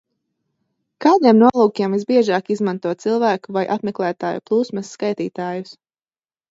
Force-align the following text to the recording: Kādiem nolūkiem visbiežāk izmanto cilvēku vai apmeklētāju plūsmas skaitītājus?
Kādiem 1.05 1.37
nolūkiem 1.41 1.97
visbiežāk 1.97 2.51
izmanto 2.57 2.97
cilvēku 3.07 3.57
vai 3.59 3.67
apmeklētāju 3.77 4.47
plūsmas 4.51 4.93
skaitītājus? 4.97 5.81